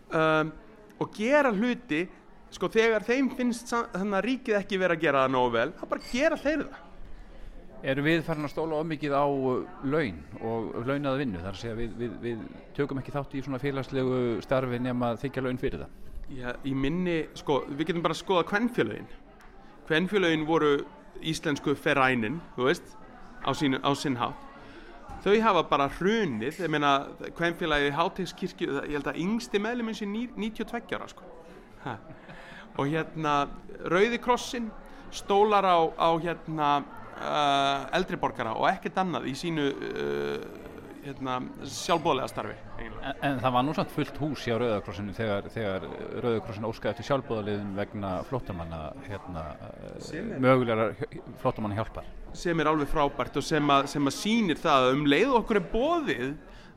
[0.08, 0.52] um,
[1.02, 2.04] og gera hluti
[2.54, 5.84] sko þegar þeim finnst þannig að ríkið ekki vera að gera það nógu vel þá
[5.90, 6.83] bara gera þeir það
[7.84, 11.40] Erum við farin að stóla ómikið á uh, laun og launaða vinnu?
[11.42, 15.10] Það er að segja við, við, við tökum ekki þátt í svona félagslegu starfi nema
[15.20, 16.00] þykja laun fyrir það.
[16.32, 19.10] Já, í minni, sko, við getum bara að skoða kvennfélögin
[19.84, 20.78] kvennfélögin voru
[21.20, 22.94] íslensku ferænin, þú veist
[23.44, 24.40] á, sínu, á sinn hátt
[25.24, 26.94] þau hafa bara hrunið, ég meina
[27.36, 31.24] kvennfélagi hátegskirkju, ég held að yngsti meðluminn sé ní- 92 ára sko.
[31.84, 31.98] Ha.
[32.76, 33.48] og hérna
[33.92, 34.70] Rauði krossin
[35.12, 36.84] stólar á, á hérna
[37.18, 40.46] uh, eldri borgara og ekkert annað í sínu uh,
[41.04, 41.34] hérna,
[41.68, 42.54] sjálfbóðlega starfi.
[42.80, 42.94] En,
[43.28, 45.84] en það var nú samt fullt hús hjá Rauðakrossinu þegar, þegar
[46.24, 49.42] Rauðakrossin óskaði eftir sjálfbóðaliðin vegna flóttamanna hérna,
[50.16, 50.94] er- mögulegar
[51.42, 52.08] flóttamanna hjálpar.
[52.34, 55.36] sem er alveg frábært og sem að, sem að sýnir það að um leið og
[55.42, 56.32] okkur er bóðið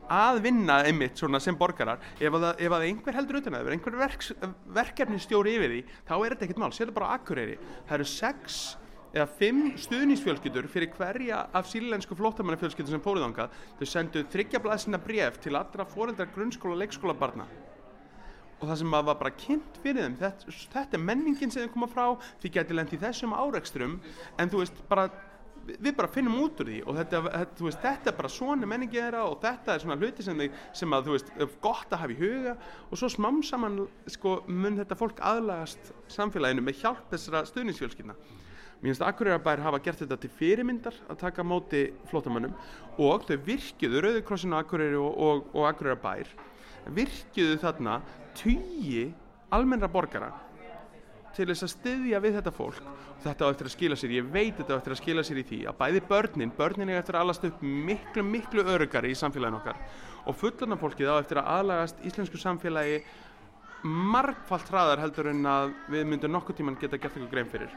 [0.07, 3.73] að vinna einmitt svona sem borgarar ef að, ef að einhver heldur utan að það
[3.75, 4.29] einhver verks,
[4.75, 8.07] verkefni stjóri yfir því þá er þetta ekkert mál, sér bara á Akureyri það eru
[8.11, 8.59] sex
[9.17, 15.01] eða fimm stuðningsfjölskyldur fyrir hverja af sílensku flóttamannafjölskyldur sem fóruð þangað þau sendu þryggja blaðsina
[15.01, 17.47] bref til allra foreldrar grunnskóla og leikskóla barna
[18.57, 21.73] og það sem að var bara kynnt fyrir þeim þetta, þetta er menningin sem þeim
[21.73, 22.05] koma frá
[22.41, 23.99] því lent í þessum árekstrum
[24.37, 25.09] en þú veist bara
[25.67, 27.21] við bara finnum út úr því og þetta,
[27.59, 30.95] veist, þetta er bara svona menningi þeirra og þetta er svona hluti sem, þau, sem
[30.95, 31.31] að þú veist
[31.63, 32.53] gott að hafa í huga.
[32.87, 33.79] Og svo smám saman
[34.13, 38.15] sko mun þetta fólk aðlagast samfélaginu með hjálp þessara stuðningsfjölskyldna
[38.77, 42.53] Mér finnst að Akureyrarbær hafa gert þetta til fyrirmyndar að taka móti flótamönnum
[43.01, 46.29] og þau virkjuðu Rauðikrossinu Akureyri og, og, og Akureyrarbær
[46.93, 47.95] virkjuðu þarna
[48.37, 49.07] tugi
[49.49, 50.29] almennra borgara
[51.33, 52.85] til þess að styðja við þetta fólk.
[53.17, 55.41] Og þetta á eftir að skila sér, ég veit þetta á eftir að skila sér
[55.41, 59.17] í því að bæði börnin, börnin er eftir að alast upp miklu, miklu örugari í
[59.17, 59.81] samfélaginu okkar
[60.27, 63.01] og fullarna fólkið á eftir að aðlagast íslensku samfélagi
[63.85, 67.73] margfalt hraðar heldur en að við myndum nokkuð tíman geta gert eitthvað grein fyrir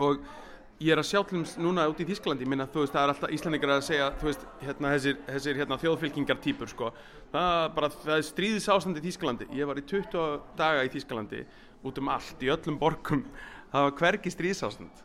[0.00, 0.24] og
[0.82, 3.12] ég er að sjá til dæmis núna út í Þísklandi minna, þú veist, það er
[3.14, 6.90] alltaf Íslandingar að segja þú veist, hérna þessir, þessir hérna, þjóðfylkingar típur sko,
[7.32, 11.44] það, bara, það er stríðis ástand í Þísklandi, ég var í 20 daga í Þísklandi,
[11.84, 13.24] út um allt í öllum borgum,
[13.70, 15.04] það var hvergi stríðis ástand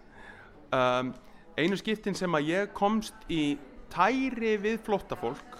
[0.73, 1.13] um,
[1.60, 3.58] einu skiptin sem að ég komst í
[3.93, 5.58] tæri við flóttafólk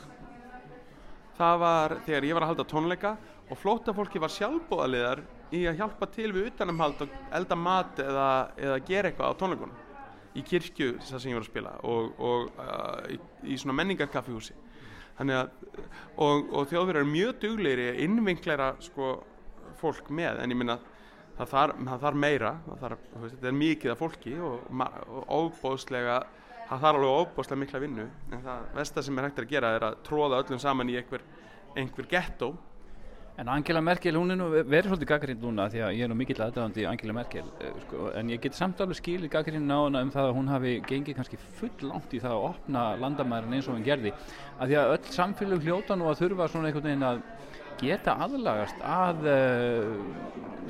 [1.40, 3.16] það var þegar ég var að halda tónleika
[3.50, 5.24] og flóttafólki var sjálfbóðaliðar
[5.56, 9.86] í að hjálpa til við utanumhald og elda mat eða, eða gera eitthvað á tónleikunum.
[10.38, 13.18] Í kirkju sem ég var að spila og, og uh, í,
[13.50, 14.54] í svona menningarkaffihúsi.
[15.18, 15.50] Þannig að
[16.16, 19.18] og, og þjóðverðar eru mjög duglegri að innvinklæra sko
[19.80, 20.78] fólk með en ég minna
[21.40, 25.30] það þarf, þarf meira það þarf, þú veist, þetta er mikið af fólki og, og
[25.40, 26.18] óbóðslega
[26.70, 29.86] það þarf alveg óbóðslega mikla vinnu en það versta sem er hægt að gera er
[29.90, 31.24] að tróða öllum saman í einhver,
[31.80, 32.52] einhver gettó
[33.40, 36.16] En Angela Merkel, hún er nú verið svolítið gaggrind núna því að ég er nú
[36.20, 40.02] mikill aðdáðandi Angela Merkel eh, sko, en ég get samt alveg skilið gaggrindin á hana
[40.04, 43.70] um það að hún hafi gengið kannski full langt í það að opna landamærin eins
[43.70, 44.12] og hún gerði.
[44.60, 47.22] Að því að öll samfélög hljóta nú að þurfa svona einhvern veginn að
[47.80, 49.94] geta aðlagast að uh,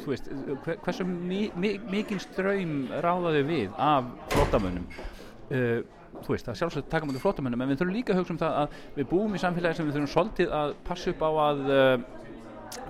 [0.03, 0.29] þú veist,
[0.67, 5.79] hver, hversu mi, mi, mikinn ströym ráðaðu við af flottamönnum uh,
[6.19, 8.61] þú veist, að sjálfsögt taka mútið flottamönnum en við þurfum líka að hugsa um það
[8.61, 12.18] að við búum í samfélagi sem við þurfum svolítið að passa upp á að uh,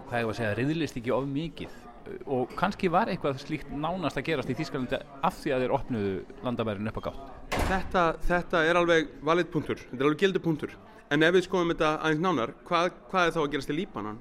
[0.09, 1.77] hvað ég var að segja, riðlist ekki of mikið.
[2.25, 6.13] Og kannski var eitthvað slíkt nánast að gerast í Þýskalandi af því að þeir opnuðu
[6.45, 7.27] landamærin upp á gátt.
[7.69, 10.73] Þetta, þetta er alveg valið punktur, þetta er alveg gildu punktur.
[11.13, 14.17] En ef við skoðum þetta aðeins nánar hvað, hvað er þá að gerast í Líbanon?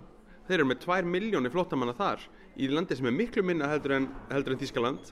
[0.49, 2.23] Þeir eru með 2 miljónir flottamanna þar
[2.59, 5.11] í landi sem er miklu minna heldur en, heldur en Þískaland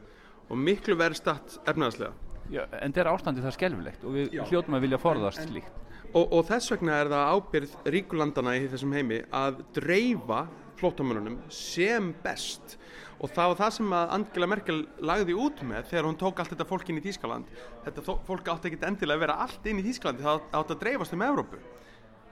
[0.50, 2.14] og miklu verð statt efnaðslega
[2.52, 4.42] Já, en þetta er ástandið það skelfilegt og við Já.
[4.50, 5.80] hljótum að vilja forðast slíkt.
[6.12, 10.44] og, og þess vegna er það ábyrð ríkulandana í þessum heimi að dreifa
[10.80, 12.76] flóttamönnunum sem best.
[13.16, 16.52] Og það var það sem að Angela Merkel lagði út með þegar hún tók allt
[16.52, 17.52] þetta fólk inn í Þískaland
[17.86, 21.16] þetta fólk átti ekkit endilega að vera allt inn í Þískalandi það átti að dreifast
[21.16, 21.62] um Evrópu.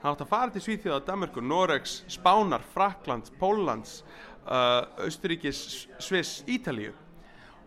[0.01, 3.97] Það átti að fara til Svíþjóða, Danmörkur, Noregs Spánar, Fraklands, Póllands
[4.45, 6.93] uh, Austuríkis, Sviss, Ítalíu.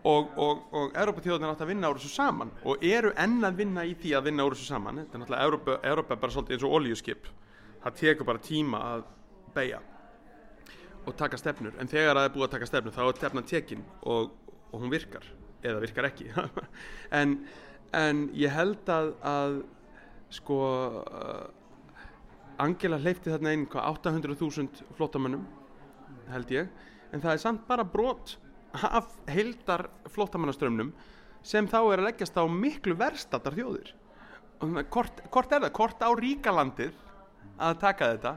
[0.07, 3.83] Og, og, og Európa-þjóðunar átt að vinna úr þessu saman og eru enn að vinna
[3.83, 5.01] í því að vinna úr þessu saman.
[5.03, 7.27] Þetta er náttúrulega Európa, Európa bara svolítið eins og olíuskip.
[7.83, 9.03] Það tekur bara tíma að
[9.57, 9.81] beigja
[11.09, 11.75] og taka stefnur.
[11.81, 14.33] En þegar það er búið að taka stefnur þá er stefnan tekin og,
[14.69, 15.25] og hún virkar
[15.65, 16.29] eða virkar ekki.
[17.19, 17.39] En,
[17.97, 19.55] en ég held að, að
[20.33, 20.59] sko
[21.01, 21.47] uh,
[22.61, 25.47] Angela hleypti þarna inn hvað 800.000 flottamönnum
[26.29, 26.69] held ég.
[27.09, 28.35] En það er samt bara brot
[28.85, 30.91] af heildar flottamannaströmmnum
[31.41, 33.93] sem þá er að leggjast á miklu verstatar þjóðir.
[34.59, 36.93] Og hvort, er það, hvort á ríkalandið
[37.59, 38.33] að taka þetta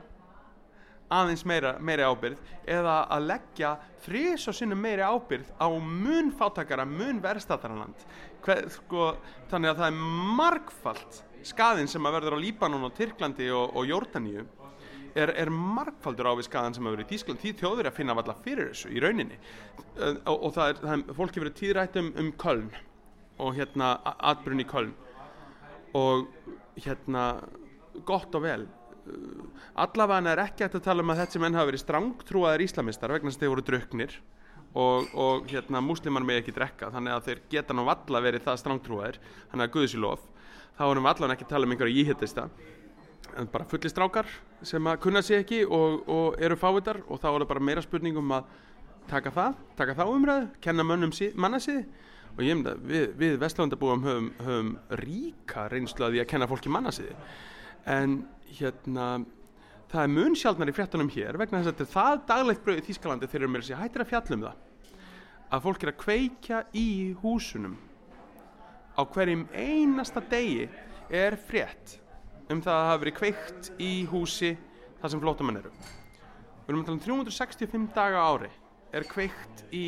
[1.12, 3.72] aðeins meira, meiri ábyrgð eða að leggja
[4.04, 8.06] þrís og sinnum meiri ábyrgð á mun fátakara, mun verstataranland
[8.42, 9.12] Hver, sko,
[9.50, 10.00] þannig að það er
[10.40, 14.46] margfalt skaðin sem að verður á Líbanon og Tyrklandi og, og Jórdaníu
[15.14, 18.16] er, er margfaldur á við skaðan sem að verður í Tískland því þjóður að finna
[18.18, 19.38] valla fyrir þessu í rauninni.
[19.98, 22.70] Og, og það er, það er fólk hefur verið tíðrætt um, Köln
[23.42, 23.94] og hérna
[24.32, 24.94] atbrunn í Köln.
[25.98, 26.28] Og
[26.80, 27.26] hérna
[28.08, 28.64] gott og vel
[29.84, 33.14] allavega er ekki hægt að tala um að þetta sem enn hafa verið strangtrúaðir íslamistar
[33.14, 34.18] vegna að þeir voru drukknir
[34.74, 38.60] og, og hérna múslimar með ekki drekka þannig að þeir geta nú valla verið það
[38.62, 39.18] strangtrúaðir
[39.50, 40.22] þannig að guðs í lof.
[40.78, 42.46] Þá erum við allavega ekki að tala um einhverja íhittista
[43.38, 44.28] en bara fulli strákar
[44.66, 47.84] sem að kunna sig ekki og, og eru fávitar og þá er það bara meira
[47.84, 48.50] spurning um að
[49.10, 51.84] taka það, taka þá umræðu, kenna mönnum sí, mannasiði
[52.32, 56.48] og ég myndi að við, við Vestlandabúum höfum, höfum ríka reynslu að því að kenna
[56.50, 57.16] fólki mannasiði
[57.92, 58.22] en
[58.58, 59.06] hérna
[59.92, 62.78] það er mun sjálfnar í fréttunum hér vegna þess að þetta er það daglegt brauð
[62.80, 64.60] í Þýskalandi þegar mér sé hættir að fjallum það.
[65.52, 66.86] Að fólk er að kveikja í
[67.20, 67.74] húsunum.
[68.96, 70.68] Á hverjum einasta degi
[71.12, 71.98] er frétt
[72.52, 74.54] um það að hafa verið kveikt í húsi
[75.00, 75.72] þar sem flótamenn eru.
[76.62, 78.50] Við erum að tala um 365 daga ári
[78.92, 79.86] er kveikt í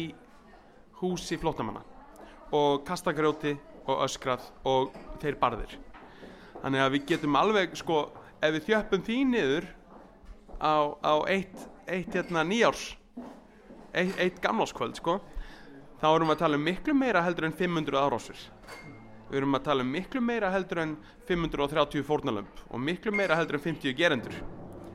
[1.00, 1.85] húsi flótamanna
[2.55, 5.72] og kastagrjóti og öskrað og þeir barðir.
[6.61, 7.98] Þannig að við getum alveg sko
[8.42, 9.70] ef við þjöppum því niður
[10.59, 12.94] á, á eitt, eitt hérna nýjárs
[13.94, 15.18] eitt, eitt gamláskvöld sko
[16.01, 18.40] þá erum við að tala um miklu meira heldur en 500 árásir.
[19.31, 20.97] Við erum að tala um miklu meira heldur en
[21.29, 24.37] 530 fórnalömp og miklu meira heldur en 50 gerendur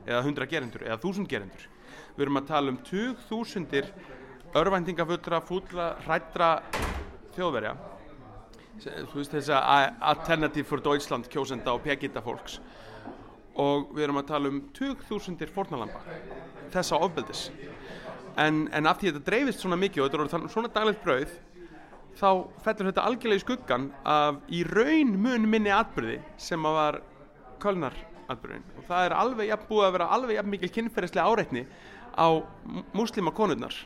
[0.06, 1.64] eða 100 gerendur eða 1000 gerendur.
[2.14, 3.90] Við erum að tala um 20.000
[4.60, 6.50] örvæntingafullra, fulla, hrættra
[7.36, 7.74] þjóðverja.
[8.80, 12.58] Þú veist þess að Alternative for Deutschland kjósenda og pegita fólks
[13.60, 16.02] og við erum að tala um 20.000 fórnalamba
[16.72, 17.48] þessa ofbeldis.
[18.40, 21.32] En, en af því þetta dreifist svona mikið og þetta er svona daglegt brauð
[22.18, 22.30] þá
[22.64, 27.00] fellur þetta algjörlega í skuggan af í raun mun minni atbyrði sem að var
[27.62, 27.96] kölnar
[28.30, 31.64] atbyrðin og það er alveg jafn búið að vera alveg jafn mikil kynferðislega áreitni
[32.14, 32.28] á
[32.96, 33.76] muslima konurnar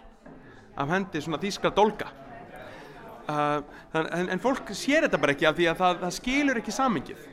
[0.75, 2.11] af hendi svona þýskra dolga
[3.29, 3.61] uh,
[3.95, 7.29] en, en fólk sér þetta bara ekki af því að það, það skilur ekki samingið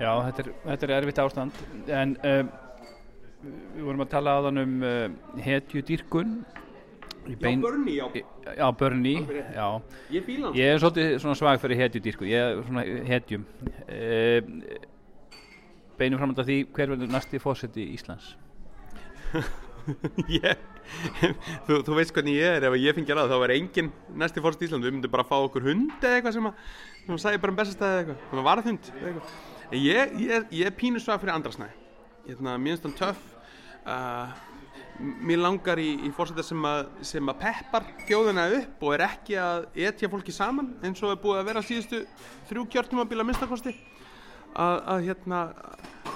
[0.00, 1.58] Já, þetta er, þetta er erfitt ástand.
[1.92, 2.50] En um,
[3.76, 6.32] við vorum að tala aðan um uh, hetjudýrkun.
[7.28, 8.24] Í bein- börni, já, í-
[8.56, 9.66] Já, börni, Alveg já.
[10.16, 13.44] Ég Ég er svolítið svona svag fyrir hetjudýrkun ég er svona hetjum.
[13.84, 14.62] Um,
[16.00, 18.30] Beinum fram að því hver verður næsti fósetti Íslands?
[20.32, 20.56] Ég,
[21.66, 22.64] þú, þú veist hvernig ég er.
[22.68, 23.90] Ef ég fengi að það þá er engin
[24.22, 26.66] næsti fórst í Ísland við myndum bara fá okkur hund eða eitthvað sem að
[27.04, 28.24] sem að sagði bara um bestastæði eða eitthvað.
[28.30, 31.68] Sem að varðhund eða eitthvað ég, ég, ég er pínu svag fyrir andrasnæ.
[32.26, 33.20] Hérna, mér finnst hann töff.
[33.80, 34.28] Uh,
[35.00, 39.38] mér langar í, í fórseta sem, að- sem að peppar þjóðina upp og er ekki
[39.40, 42.00] að etja fólki saman eins og er búið að vera síðustu
[42.50, 43.72] þrjú kjörtumabíla minnstakosti
[44.52, 45.38] að, að hérna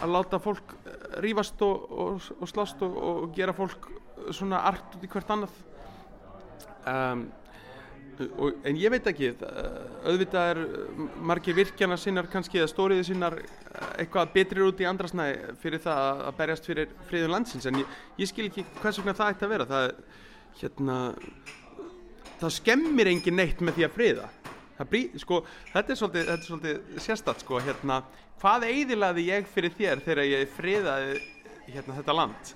[0.05, 3.89] að láta fólk eh, rífast og, og, og slást og, og gera fólk
[4.37, 5.57] svona art út í hvert annað.
[6.85, 7.25] Um,
[8.21, 9.31] en ég veit ekki
[10.05, 14.89] auðvitað er eh, margir virkjana sinnar kannski eða stóriði sinnar eh, eitthvað betrir út í
[14.89, 17.67] andrasnæði fyrir það að- berjast fyrir friðun landsins.
[17.71, 19.69] En ég, ég skil ekki hvers vegna það ætti að vera.
[19.73, 19.87] Það,
[20.63, 20.99] hérna,
[22.41, 24.29] það skemmir engin neitt með því að friða.
[24.91, 28.01] Brí, sko, þetta er svolítið, svolítið sérstætt sko, hérna,
[28.43, 31.21] hvað eidilaði ég fyrir þér þegar ég friðaði
[31.69, 32.51] hérna, þetta land?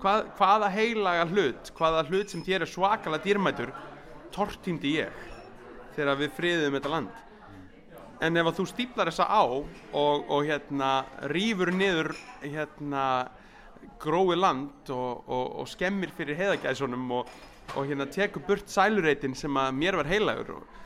[0.00, 3.70] Hvað, hvaða heilaga hlut hvaða hlut sem þér er svakalega dýrmætur
[4.34, 5.26] tortímdi ég
[5.96, 7.18] þegar við friðum þetta land.
[8.20, 10.90] En ef að þú stíplar þessa á og, og hérna
[11.32, 12.12] rýfur niður
[12.42, 13.04] hérna
[14.00, 17.30] grói land og, og, og skemmir fyrir heiðagæðsonum og,
[17.74, 20.78] og hérna tekur burt sælureitin sem að mér var heilagur og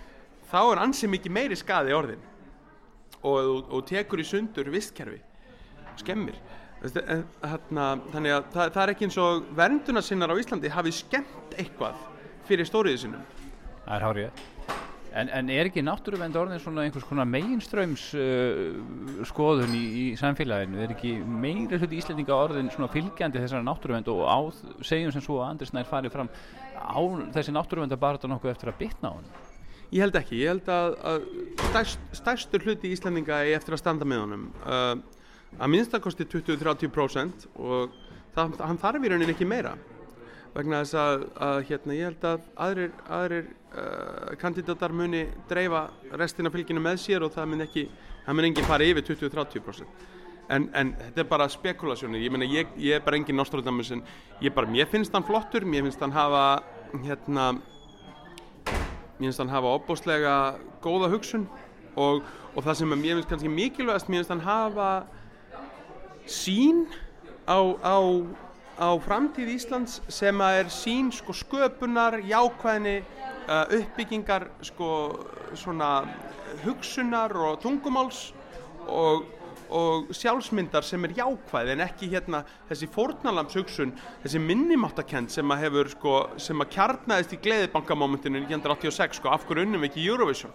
[0.50, 2.22] þá er ansi mikið meiri skaði orðin.
[3.24, 5.18] Og, og tekur í sundur vistkerfi
[5.96, 6.36] skemmir.
[6.82, 10.92] Veistu, en, hérna, þannig að það, það er ekki eins og verndunarsinnar á Íslandi hafi
[10.92, 12.02] skemmt eitthvað
[12.48, 13.24] fyrir stóriðu sinum
[13.84, 14.44] Það er hárið.
[15.14, 18.78] En, en er ekki náttúruvend orðin svona einhvers konar meginströms uh,
[19.28, 20.80] skoðun í, í samfélaginu?
[20.82, 24.38] Er ekki meiri hluti Íslendinga orðin svona fylgjandi þessari náttúruvend og á,
[24.82, 26.32] segjum sem svo að Andris Nær farið fram
[26.74, 26.98] á
[27.36, 29.30] þessi náttúruvend að bara nokkuð eftir að bitna á hann?
[29.94, 31.30] Ég held ekki, ég held að, að
[31.68, 34.96] stærst, stærstur hluti Íslandinga er eftir að standa með honum uh,
[35.60, 37.94] að minnstakosti 20-30% og
[38.34, 39.76] það, hann þarf í rauninni ekki meira
[40.54, 46.52] vegna þess að, að hérna, ég held að aðrir, aðrir uh, kandidatar muni dreifa restina
[46.54, 47.88] fylginu með sér og það mun ekki
[48.24, 50.04] það mun enginn fara yfir 20-30%
[50.54, 54.04] en, en þetta er bara spekulasjónir ég, meina, ég, ég er bara enginn Nostradamus en
[54.44, 56.44] ég bara, mér finnst hann flottur mér finnst hann hafa
[56.94, 57.50] hérna
[59.18, 60.36] mér finnst hann hafa opbóslega
[60.84, 61.48] góða hugsun
[61.96, 62.22] og,
[62.54, 64.90] og það sem mér finnst kannski mikilvægast mér finnst hann hafa
[66.30, 66.86] sín
[67.48, 67.96] á, á,
[68.78, 72.96] á framtíð Íslands sem að er sín sko sköpunar, jákvæðni
[73.46, 74.88] uh, uppbyggingar sko
[75.54, 76.04] svona
[76.64, 78.32] hugsunar og tungumáls
[78.90, 79.24] og,
[79.70, 85.66] og sjálfsmyndar sem er jákvæð en ekki hérna þessi fórnalamps hugsun þessi minnimáttakend sem að
[85.66, 90.54] hefur sko sem að kjarnaðist í gleðibankamomentinu 1986 sko af hverju unnum við ekki Eurovision?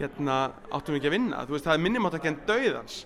[0.00, 1.42] Hérna áttum við ekki að vinna?
[1.46, 3.02] Þú veist það er minnimáttakend dauðans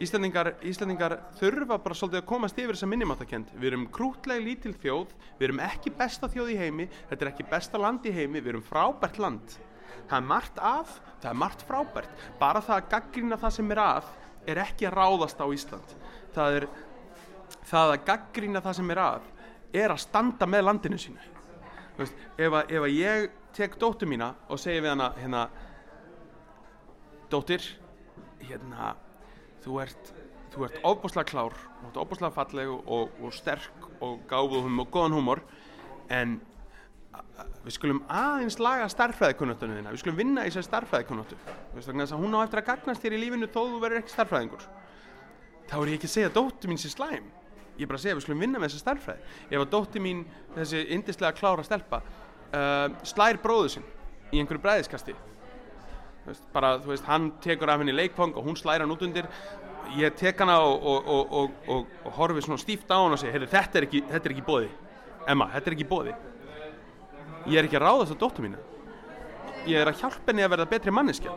[0.00, 3.50] Íslandingar, Íslandingar þurfa bara svolítið að komast yfir þessa minnumáttakend.
[3.52, 7.44] Við erum krútlega lítil þjóð, við erum ekki besta þjóð í heimi, þetta er ekki
[7.50, 9.56] besta land í heimi, við erum frábært land.
[10.08, 12.22] Það er margt af, það er margt frábært.
[12.40, 14.08] Bara það að gaggrina það sem er að
[14.48, 15.92] er ekki að ráðast á Ísland.
[16.32, 16.68] Það er
[17.68, 19.28] það að gaggrina það sem er að
[19.84, 21.28] er að standa með landinu sínu.
[22.00, 25.44] Veist, ef, að, ef að ég tek dóttur mína og segi við hana hérna,
[27.28, 27.68] dóttir,
[28.48, 28.94] hérna
[29.64, 30.12] þú ert,
[30.54, 35.18] þú ert ofbúslega klár þú ert ofbúslega falleg og, og sterk og gáfuð og góðan
[35.18, 35.42] húmor
[36.10, 36.38] en
[37.64, 39.92] við skulum aðeins laga starfræðikunnáttunum þína.
[39.94, 43.60] Við skulum vinna í þannig að hún á eftir að gagnast þér í lífinu þó
[43.60, 44.64] þú verður ekki starfræðingur
[45.70, 47.28] þá er ég ekki að segja dóttu mín sé slæm.
[47.78, 50.24] Ég er bara að segja við skulum vinna með þessa starfræði ef að dóttu mín,
[50.56, 53.86] þessi indislega klára stelpa uh, slær bróðu sinn
[54.30, 55.14] í einhverju bræðiskasti
[56.54, 59.28] bara, þú veist, hann tekur af henni leikfang og hún slæra hann út undir.
[59.98, 61.32] Ég tek hana og, og,
[61.66, 64.68] og, og horfi svona stíft á hann og segja þetta er ekki, ekki bóði
[65.28, 66.14] Emma, þetta er ekki bóði
[67.48, 68.60] ég er ekki að ráða þess að dóttu mína.
[69.68, 71.36] Ég er að hjálpa henni að verða betri manneskja.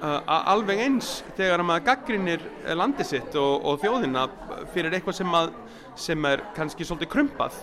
[0.00, 4.24] Uh, alveg eins þegar maður gaggrinir landi sitt og þjóðina
[4.72, 5.50] fyrir eitthvað sem, að,
[6.00, 7.58] sem er kannski svolítið krumpað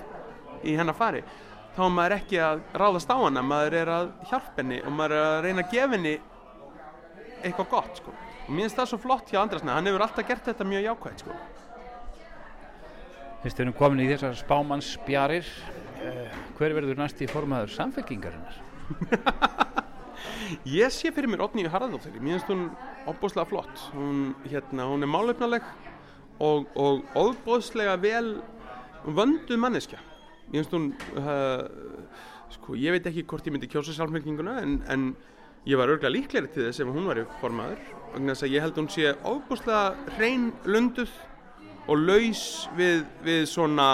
[0.62, 1.24] í hennar fari
[1.78, 5.14] þá er maður ekki að ráðast á hana maður er að hjálpa henni og maður
[5.14, 6.14] er að reyna að gefa henni
[7.46, 8.14] eitthvað gott sko.
[8.48, 11.22] og mér finnst það svo flott hjá Andrasna hann hefur alltaf gert þetta mjög jákvægt
[11.22, 11.38] sko.
[13.44, 15.52] Við erum komin í þessar spámannsbjarir
[16.02, 18.58] uh, hver verður næst í formaður samfélkingarinnar?
[20.80, 22.72] Ég sé fyrir mér Otni Haraldóttir mér finnst hún
[23.06, 25.72] óbúslega flott hún, hérna, hún er málefnaleg
[26.42, 28.40] og, og óbúslega vel
[29.06, 30.02] vönduð manneskja
[30.52, 31.66] ég finnst hún uh,
[32.54, 35.08] sko, ég veit ekki hvort ég myndi kjósa sjálfmygginguna en, en
[35.68, 37.82] ég var örgulega líklegri til þess ef hún var í formaður
[38.14, 41.12] þannig að ég held hún sé óbúslega hrein lunduð
[41.88, 42.44] og laus
[42.76, 43.90] við, við svona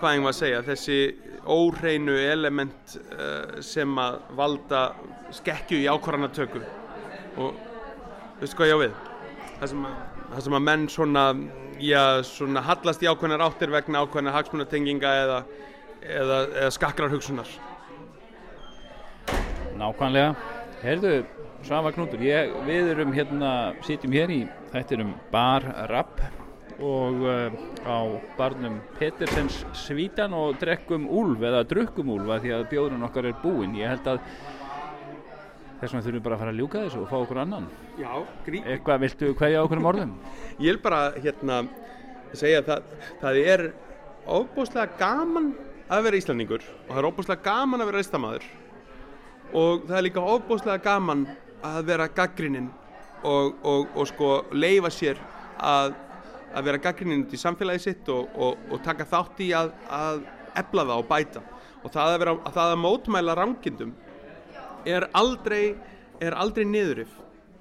[0.00, 0.98] hvað ég var að segja þessi
[1.44, 4.84] óhreinu element uh, sem að valda
[5.34, 6.62] skekkju í ákvarðanatöku.
[7.40, 7.58] Og
[8.40, 8.96] veistu hvað ég á við?
[9.58, 9.98] Það sem að,
[10.30, 11.24] það sem að menn svona
[11.82, 15.38] já, svona hallast í ákveðnar áttir vegna ákveðnar hagsmunatenginga eða,
[16.02, 17.50] eða, eða skakrar hugsunar
[19.74, 20.34] Nákvæmlega.
[20.84, 21.14] Herðu,
[21.64, 23.50] Svafa Knútur ég, við erum hérna,
[23.86, 26.20] sitjum hér í þættinum Bar Rapp
[26.82, 27.54] og uh,
[27.86, 27.98] á
[28.38, 33.38] barnum Petersens svítan og drekkum úlf eða drukkum úlf að því að bjóðun okkar er
[33.42, 33.76] búinn.
[33.78, 34.20] Ég held að
[35.84, 37.68] þess vegna þurfum við bara að fara að ljúka þessu og fá okkur annan.
[38.00, 38.10] Já,
[38.46, 38.66] gríp.
[38.72, 40.12] Eitthvað viltu hverja okkur um orðum?
[40.64, 41.60] Ég vil bara hérna
[42.34, 43.64] segja að það, það er
[44.24, 45.52] óbúslega gaman
[45.92, 48.46] að vera íslendingur og það er óbúslega gaman að vera reistamæður
[49.54, 51.26] og það er líka ofbúslega gaman
[51.64, 52.70] að vera gaggrinnin
[53.24, 55.20] og, og, og sko leifa sér
[55.60, 55.94] að,
[56.54, 60.24] að vera gaggrinnin út í samfélagi sitt og, og, og taka þátt í að, að
[60.58, 61.44] efla það og bæta.
[61.84, 63.94] Og það að, vera, að, það að mótmæla rangindum
[64.84, 65.74] er aldrei,
[66.20, 67.12] er aldrei niðurif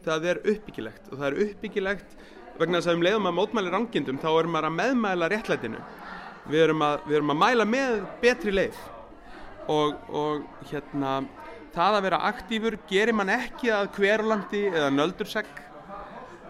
[0.03, 2.17] það er uppbyggilegt og það er uppbyggilegt
[2.59, 5.83] vegna þess að um leiðum að mótmæli rangindum þá erum maður að meðmæla réttlætinu.
[6.43, 8.81] Við erum að, við erum að mæla með betri leið.
[9.71, 11.13] Og, og hérna
[11.73, 15.61] það að vera aktífur gerir mann ekki að hverulandi eða nöldursegg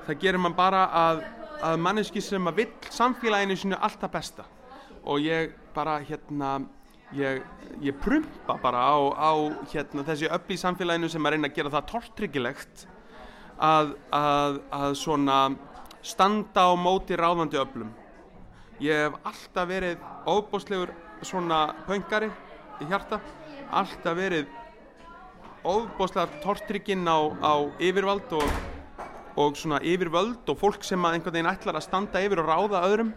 [0.07, 1.21] það gerir mann bara að,
[1.63, 4.47] að manneski sem að vill samfélaginu sinu alltaf besta.
[5.05, 6.57] Og ég bara hérna
[7.17, 7.43] ég,
[7.81, 9.31] ég prumpa bara á, á
[9.71, 12.85] hérna, þessi upp í samfélaginu sem að reyna að gera það tortryggilegt
[13.57, 15.37] að, að, að svona
[16.03, 17.93] standa á móti ráðandi öflum.
[18.83, 20.91] Ég hef alltaf verið óbúslegur
[21.23, 22.31] svona pöngari
[22.81, 23.21] í hjarta
[23.73, 24.49] alltaf verið
[25.63, 28.49] óbúslegar tortrygginn á, á yfirvald og,
[29.39, 32.83] og svona yfirvöld og fólk sem að einhvern veginn ætlar að standa yfir og ráða
[32.89, 33.13] öðrum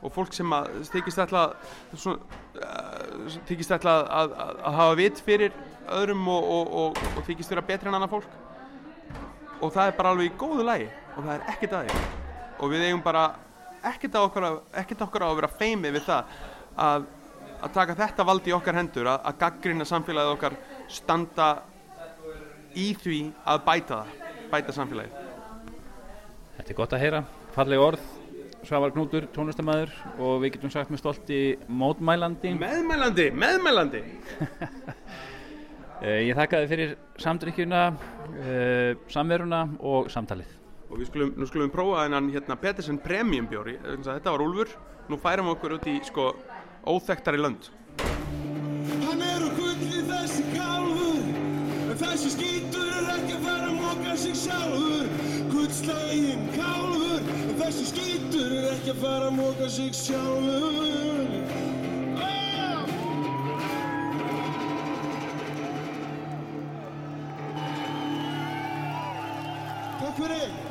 [0.00, 2.14] og fólk sem að þykist ætla uh,
[3.48, 5.56] þykist ætla að, að, að hafa vit fyrir
[5.90, 8.34] öðrum og, og, og þykist vera betri en annað fólk.
[9.60, 12.04] Og það er bara alveg í góðu lægi og það er ekkert að því.
[12.60, 13.24] Og við eigum bara
[13.90, 14.46] ekkert okkur,
[14.82, 16.38] ekkert okkur á að vera feimið við það
[16.86, 17.08] að,
[17.60, 20.56] að taka þetta valdi í okkar hendur að gaggrina samfélagið okkar
[20.92, 21.50] standa
[22.78, 23.20] í því
[23.50, 24.16] að bæta það
[24.50, 25.28] bæta samfélagið.
[26.56, 27.22] Þetta er gott að heyra,
[27.54, 28.19] falleg orð
[28.66, 31.38] Svavar Knútur, tónlistamæður og við getum sagt með stolti
[31.68, 32.52] mótmælandi.
[32.60, 34.02] Meðmælandi, meðmælandi.
[36.00, 40.54] Eh, Ég þakka þið fyrir samdrykkjuna, uh, samveruna og samtalið.
[40.88, 43.74] og við skulum, nú skulum við prófa þennan hérna Petersen Premium bjóri.
[43.84, 44.72] Þetta var Úlfur,
[45.12, 46.24] nú færum við okkur út í sko
[46.88, 47.68] óþekktari lönd
[49.04, 51.20] Hann er á gulli þessi kálfur
[51.92, 55.04] En þessi skítur er ekki að fara að móka sig sjálfur.
[55.52, 56.89] Gullslegin kálfur
[57.60, 61.28] þessi skítur er ekki að fara að móka sig sjálfur
[62.24, 62.86] Ah!
[70.00, 70.69] Takk fyrir